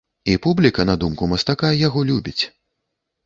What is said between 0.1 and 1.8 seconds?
І публіка, на думку мастака,